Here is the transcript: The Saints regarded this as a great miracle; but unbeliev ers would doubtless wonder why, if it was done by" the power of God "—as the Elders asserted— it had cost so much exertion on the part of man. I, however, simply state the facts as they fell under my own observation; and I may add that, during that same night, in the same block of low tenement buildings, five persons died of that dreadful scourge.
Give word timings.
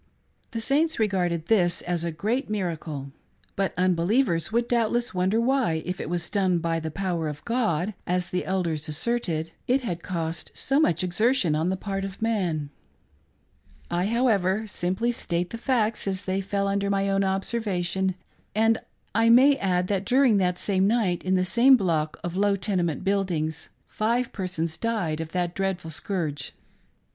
The 0.51 0.59
Saints 0.59 0.97
regarded 0.97 1.45
this 1.45 1.83
as 1.83 2.03
a 2.03 2.11
great 2.11 2.49
miracle; 2.49 3.11
but 3.55 3.71
unbeliev 3.77 4.29
ers 4.29 4.51
would 4.51 4.67
doubtless 4.67 5.13
wonder 5.13 5.39
why, 5.39 5.83
if 5.85 5.99
it 6.01 6.09
was 6.09 6.27
done 6.27 6.57
by" 6.57 6.79
the 6.79 6.89
power 6.89 7.27
of 7.27 7.45
God 7.45 7.93
"—as 8.17 8.31
the 8.31 8.43
Elders 8.43 8.89
asserted— 8.89 9.51
it 9.77 9.81
had 9.81 10.01
cost 10.01 10.49
so 10.55 10.79
much 10.79 11.03
exertion 11.03 11.53
on 11.53 11.69
the 11.69 11.77
part 11.77 12.03
of 12.03 12.19
man. 12.19 12.71
I, 13.91 14.07
however, 14.07 14.65
simply 14.65 15.11
state 15.11 15.51
the 15.51 15.59
facts 15.59 16.07
as 16.07 16.25
they 16.25 16.41
fell 16.41 16.67
under 16.67 16.89
my 16.89 17.07
own 17.07 17.23
observation; 17.23 18.15
and 18.55 18.79
I 19.13 19.29
may 19.29 19.55
add 19.57 19.85
that, 19.89 20.03
during 20.03 20.37
that 20.37 20.57
same 20.57 20.87
night, 20.87 21.21
in 21.23 21.35
the 21.35 21.45
same 21.45 21.77
block 21.77 22.19
of 22.23 22.35
low 22.35 22.55
tenement 22.55 23.03
buildings, 23.03 23.69
five 23.87 24.33
persons 24.33 24.79
died 24.79 25.21
of 25.21 25.31
that 25.33 25.53
dreadful 25.53 25.91
scourge. 25.91 26.53